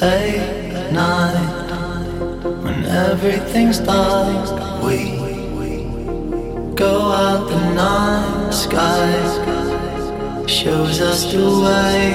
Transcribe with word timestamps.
late 0.00 0.90
night 0.92 2.42
when 2.62 2.84
everything's 2.84 3.78
dark. 3.78 4.82
We 4.82 5.16
go 6.74 7.12
out 7.12 7.48
the 7.48 7.60
night 7.74 8.50
sky 8.52 10.46
shows 10.46 11.00
us 11.00 11.32
the 11.32 11.46
way. 11.64 12.14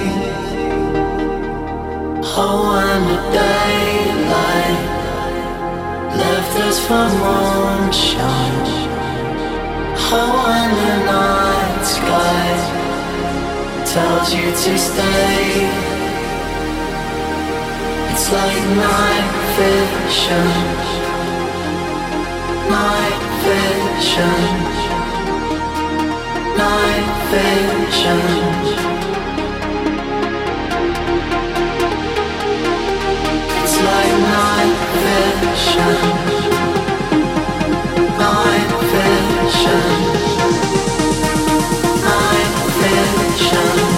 Oh, 2.41 2.57
when 2.71 3.01
the 3.11 3.19
daylight 3.37 4.81
left 6.17 6.55
us 6.67 6.79
for 6.85 7.07
moonshine. 7.21 8.67
Oh, 10.11 10.31
when 10.45 10.69
the 10.83 10.95
night 11.05 11.83
sky 11.83 12.47
tells 13.85 14.33
you 14.33 14.51
to 14.51 14.77
stay. 14.77 15.88
It's 18.31 18.37
like 18.37 18.61
night 18.77 19.31
vision, 19.57 20.49
night 22.69 23.23
vision, 23.41 24.45
night 26.55 27.09
vision. 27.31 28.21
It's 33.63 33.77
like 33.89 34.13
night 34.37 34.77
vision, 35.01 36.01
night 38.19 38.71
vision, 38.93 39.87
night 42.05 42.53
vision. 42.77 43.88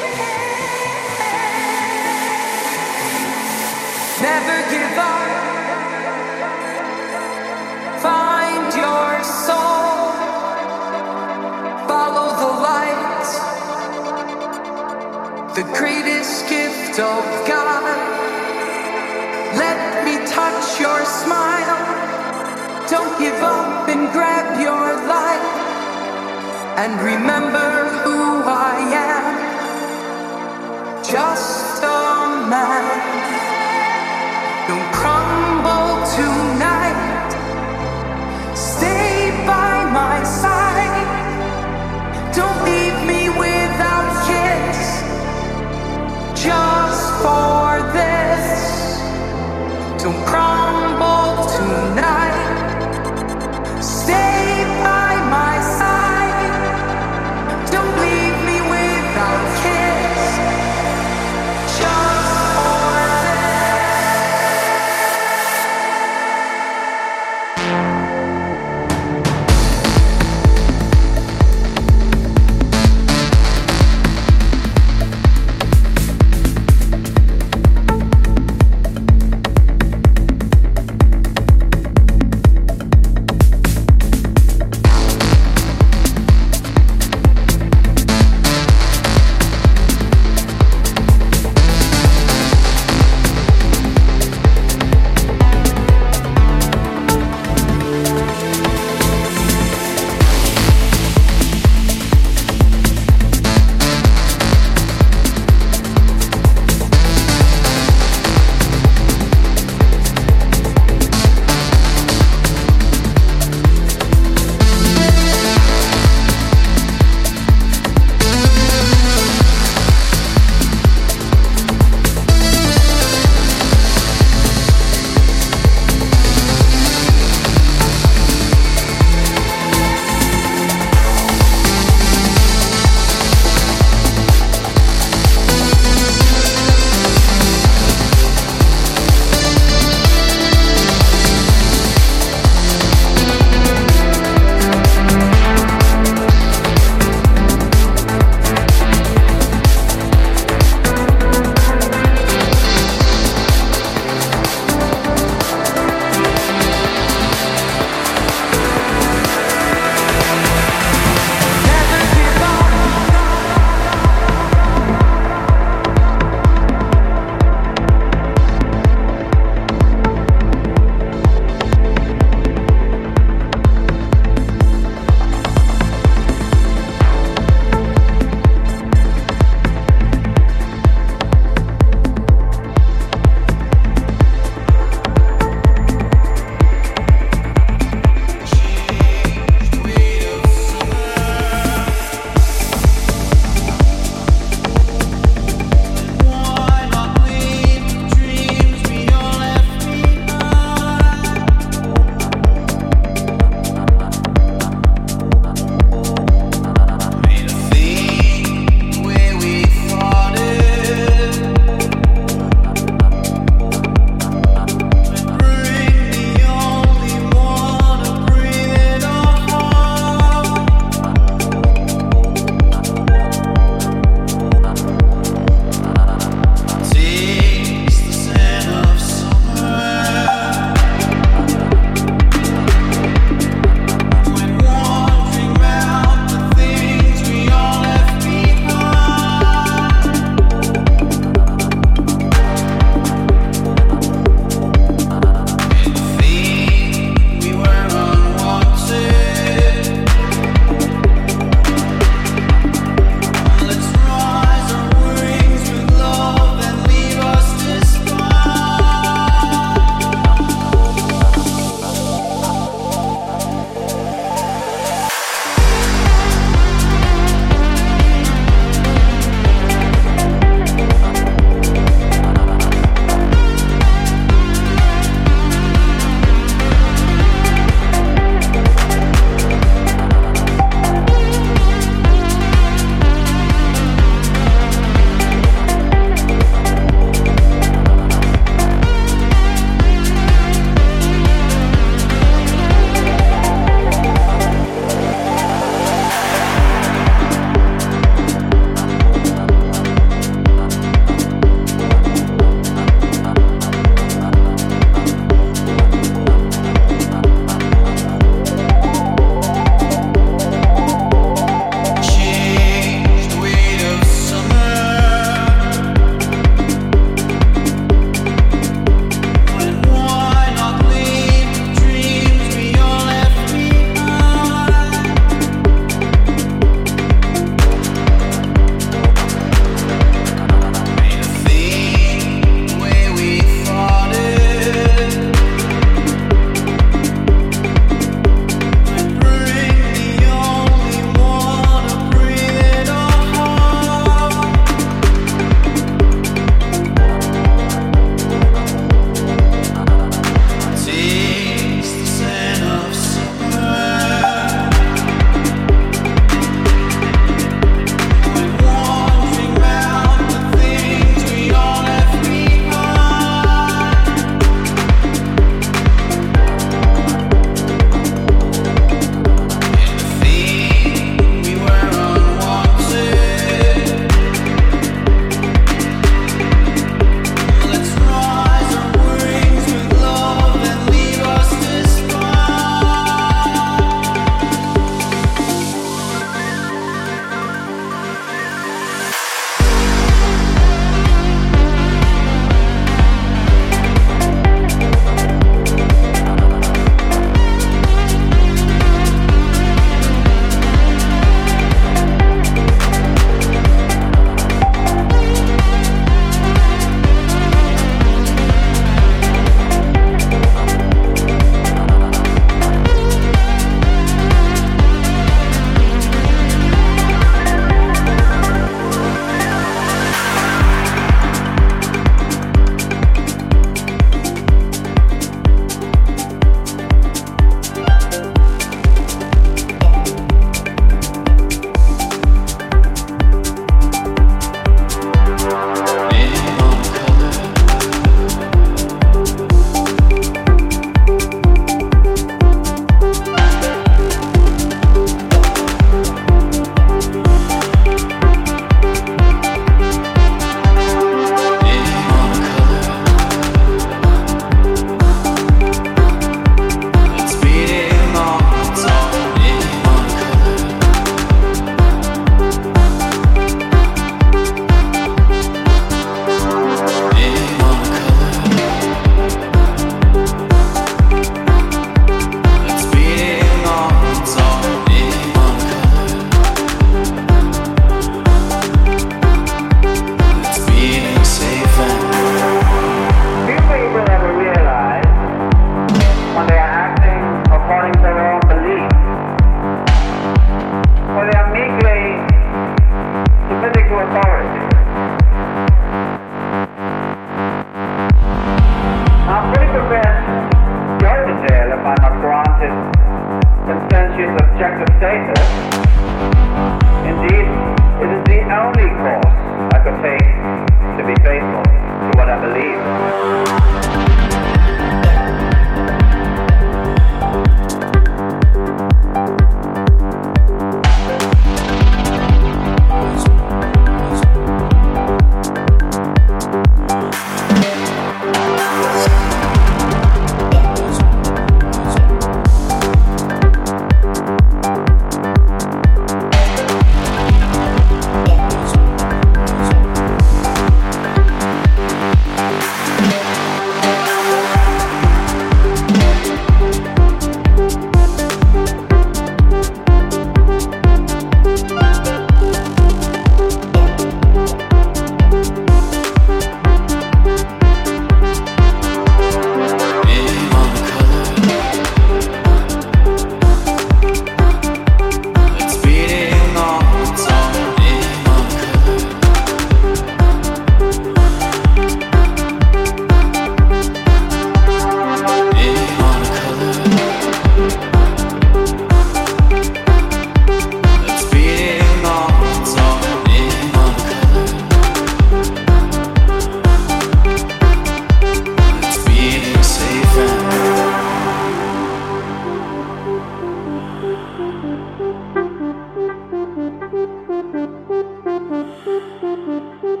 Thank 599.82 600.00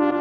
you. 0.00 0.13